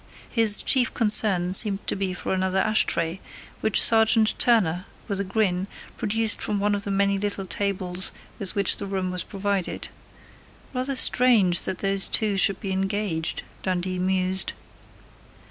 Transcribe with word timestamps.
His 0.31 0.63
chief 0.63 0.91
concern 0.95 1.53
seemed 1.53 1.85
to 1.85 1.95
be 1.95 2.11
for 2.15 2.33
another 2.33 2.57
ashtray, 2.57 3.19
which 3.59 3.79
Sergeant 3.79 4.33
Turner, 4.39 4.85
with 5.07 5.19
a 5.19 5.23
grin, 5.23 5.67
produced 5.95 6.41
from 6.41 6.59
one 6.59 6.73
of 6.73 6.85
the 6.85 6.89
many 6.89 7.19
little 7.19 7.45
tables 7.45 8.11
with 8.39 8.55
which 8.55 8.77
the 8.77 8.87
room 8.87 9.11
was 9.11 9.21
provided.... 9.21 9.89
Rather 10.73 10.95
strange 10.95 11.61
that 11.65 11.77
those 11.85 12.07
two 12.07 12.35
should 12.35 12.59
be 12.59 12.71
engaged, 12.71 13.43
Dundee 13.61 13.99
mused.... 13.99 14.53